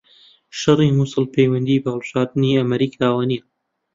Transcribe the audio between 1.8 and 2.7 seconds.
بە هەڵبژاردنی